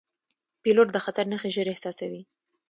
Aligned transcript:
پیلوټ 0.63 0.87
د 0.93 0.97
خطر 1.05 1.25
نښې 1.31 1.49
ژر 1.55 1.67
احساسوي. 1.71 2.21